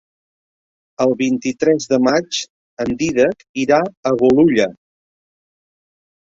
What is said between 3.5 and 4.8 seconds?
irà a Bolulla.